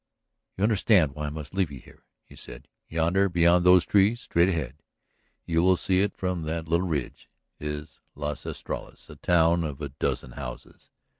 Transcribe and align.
"You 0.57 0.63
understand 0.63 1.13
why 1.13 1.27
I 1.27 1.29
must 1.29 1.53
leave 1.53 1.69
you 1.71 1.79
here," 1.79 2.05
he 2.25 2.35
said. 2.35 2.67
"Yonder, 2.89 3.29
beyond 3.29 3.63
those 3.63 3.85
trees 3.85 4.19
straight 4.21 4.49
ahead... 4.49 4.81
you 5.45 5.61
will 5.61 5.77
see 5.77 6.01
it 6.01 6.17
from 6.17 6.41
that 6.45 6.67
little 6.67 6.87
ridge... 6.87 7.29
is 7.59 7.99
Las 8.15 8.43
Estrellas, 8.47 9.11
a 9.11 9.15
town 9.17 9.63
of 9.63 9.79
a 9.79 9.89
dozen 9.89 10.31
houses. 10.31 10.89